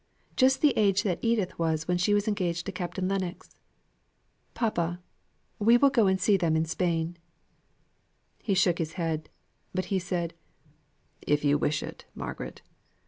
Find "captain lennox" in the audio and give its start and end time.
2.71-3.59